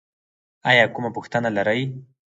[0.69, 1.81] ایا کومه پوښتنه لرئ؟